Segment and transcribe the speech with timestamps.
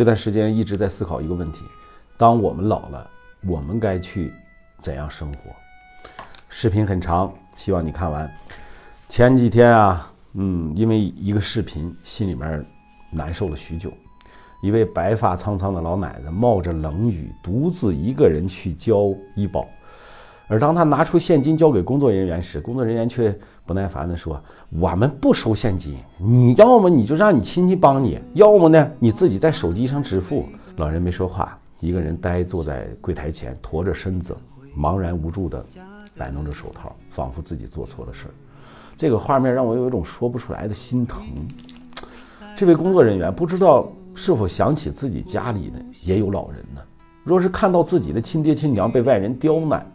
[0.00, 1.62] 这段时间一直在思考一个问题：
[2.16, 3.06] 当我们老了，
[3.46, 4.32] 我们该去
[4.78, 5.38] 怎样生活？
[6.48, 8.26] 视频很长，希望你看完。
[9.10, 12.64] 前几天啊，嗯，因为一个视频，心里面
[13.12, 13.92] 难受了许久。
[14.62, 19.68] 一位白发苍苍的老奶奶冒着冷雨，独自一个人去交医保。
[20.50, 23.32] 而当他拿出现金交给工作人员时，工作人员却
[23.64, 30.44] 不耐烦地说：“我们不收现金，你要么你就让你亲戚帮你，要么呢你自己在手机上支付。”
[30.74, 34.36] 老人没说话，一个人呆坐在柜台前，驼着身子，
[34.76, 35.64] 茫然无助地
[36.16, 38.34] 摆弄着手套，仿佛自己做错了事儿。
[38.96, 41.22] 这个画面让我有一种说不出来的心疼。
[42.56, 46.80] 这位工作人员不知道是否想起自己家里呢也有老人呢？
[47.22, 49.86] 若是看到自己的亲爹亲娘被外人刁难，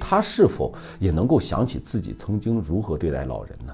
[0.00, 3.72] 他是否也能够想起自己曾经如何对待老人呢？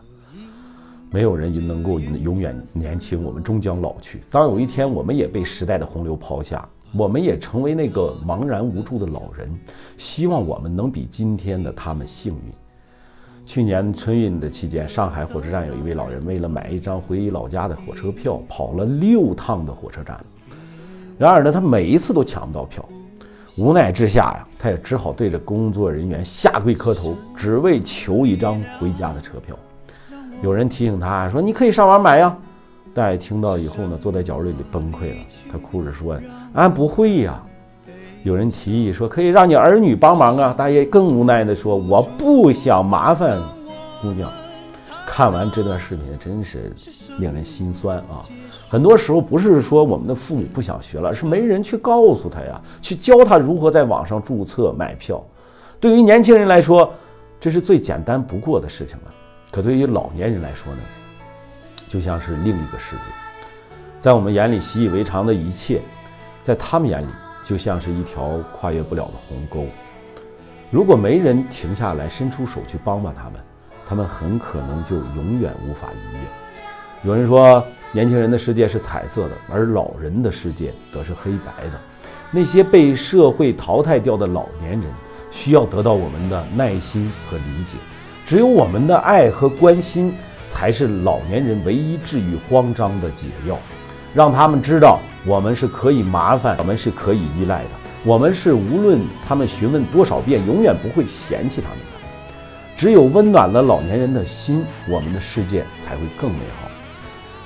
[1.12, 4.22] 没有人能够永远年轻，我们终将老去。
[4.30, 9.48] 当有一天我们也被时代的洪流抛下，我们也成为那个茫然无助的老人，
[9.96, 12.52] 希望我们能比今天的他们幸运。
[13.44, 20.24] 去年春运的期间，上海火车站有一位老人为了买一张回老家的火车票，跑了六趟的火车站。
[21.18, 22.88] 然而呢，他每一次都抢不到票。
[23.60, 29.54] 无奈之下呀，他也只好对着工作人员下跪磕头，只为求一张回家的车票。
[30.40, 32.34] 有人提醒他说：“你可以上网买呀。”
[32.94, 35.16] 大爷听到以后呢，坐在角落里崩溃了。
[35.52, 36.18] 他哭着说
[36.54, 37.38] ：“俺不会呀。”
[38.24, 43.38] 有人提议说：“可以让你儿女帮忙啊。”大爷更无奈地说：“我不想麻烦
[44.00, 44.32] 姑娘。”
[45.12, 46.72] 看完这段视频，真是
[47.18, 48.22] 令人心酸啊！
[48.68, 55.20] 很多时候不是说我们的父母不想学了，是没人去告诉他呀，去教他如何在网上注册买票。
[55.80, 56.94] 对于年轻人来说，
[57.40, 59.12] 这是最简单不过的事情了。
[59.50, 60.80] 可对于老年人来说呢，
[61.88, 63.10] 就像是另一个世界。
[63.98, 65.82] 在我们眼里习以为常的一切，
[66.40, 67.08] 在他们眼里
[67.42, 69.66] 就像是一条跨越不了的鸿沟。
[70.70, 73.40] 如果没人停下来伸出手去帮帮他们，
[73.90, 76.20] 他们很可能就永远无法逾越。
[77.02, 81.80] 有人说，年轻人的世界是彩色的，而老人的世界则是黑白的。
[82.30, 84.84] 那些被社会淘汰掉的老年人，
[85.28, 87.78] 需要得到我们的耐心和理解。
[88.24, 90.14] 只有我们的爱和关心，
[90.46, 93.58] 才是老年人唯一治愈慌张的解药。
[94.14, 97.70] 让他们知道，我们是可以麻烦，我们是可以依赖的，
[98.04, 101.99] 我们是无论他们询问多少遍，永远不会嫌弃他们的。
[102.80, 106.66] 只有温暖了老年人的心，我们的世界才会更美好。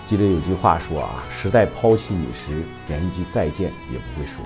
[0.06, 4.36] 记得有句话说啊，时代抛弃你时，连一句再见也不会说。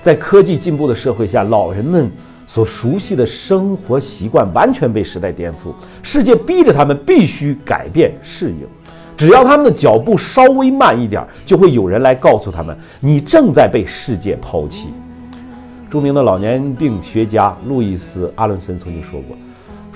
[0.00, 2.08] 在科技进步的社会下，老人们
[2.46, 8.68] 所熟悉的生活习惯完全被时代颠覆，世界逼着他们必须改变适应。
[9.16, 14.90] 只要他们的脚步稍微慢一点，就会有人来告诉他们，你正在被世界抛弃。
[15.90, 19.36] 著名的老年病学家路易斯·阿伦森曾经说过。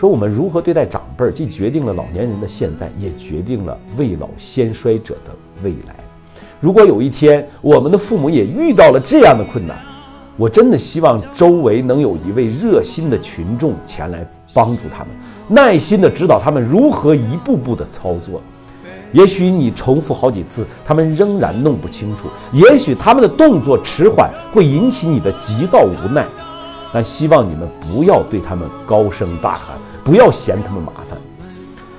[0.00, 5.30] 说我们如何对待长辈，既决定了老年人的现在，也决定了未老先衰者的
[5.62, 5.94] 未来。
[6.58, 9.76] 如果有一天我们的父母也遇到了这样的困难，
[10.38, 15.08] 我真的希望周围能有一位热心的群众前来帮助他们，
[15.48, 18.40] 耐心地指导他们如何一步步的操作。
[19.12, 26.24] 也许你重复好几次，他们仍然弄不清楚；也许他们的动作迟缓会引起你的急躁无奈。
[26.90, 29.76] 但希望你们不要对他们高声大喊。
[30.04, 31.18] 不要嫌他们麻烦，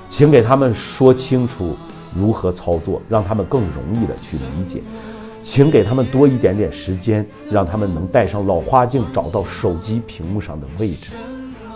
[0.10, 1.76] 请给他们说清楚
[2.16, 4.82] 如何操作，让他们更容易的去理解。
[5.44, 11.14] 请给他们多一点点时间，让他们能戴上老花镜，找到手机屏幕上的位置。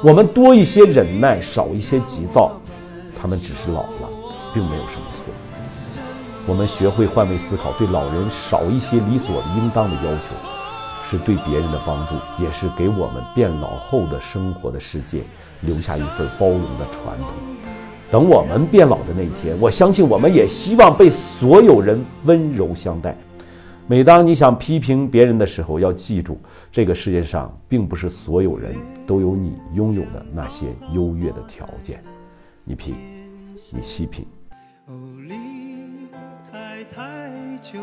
[0.03, 2.51] 我们多一些忍耐，少一些急躁，
[3.19, 4.09] 他们只是老了，
[4.53, 5.23] 并没有什么错。
[6.45, 10.54] 我们学会换位思考，对老人少一些理所应当的要求。
[11.05, 15.21] 是对别人的帮助，也是给我们变老后的生活的世界
[15.61, 17.29] 留下一份包容的传统。
[18.11, 23.15] 等我们变老的那一天，我相信我们也希望被所有人温柔相待。
[23.87, 26.39] 每当你想批评别人的时候，要记住，
[26.71, 28.75] 这个世界上并不是所有人
[29.05, 32.03] 都有你拥有的那些优越的条件。
[32.63, 32.95] 你品，
[33.71, 34.25] 你细品。
[35.27, 35.35] 离
[36.51, 37.29] 开太
[37.61, 37.79] 久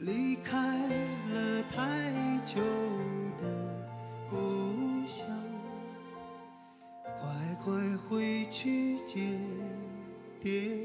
[0.00, 2.10] 离开了太
[2.44, 2.60] 久
[3.40, 3.46] 的
[4.28, 4.36] 故
[5.06, 5.24] 乡
[7.04, 9.40] 快快回去见
[10.42, 10.83] 爹。